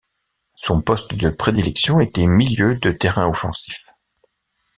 Son 0.55 0.81
poste 0.81 1.13
de 1.13 1.29
prédilection 1.29 1.99
était 1.99 2.25
milieu 2.25 2.73
de 2.75 2.91
terrain 2.91 3.27
offensif. 3.27 3.85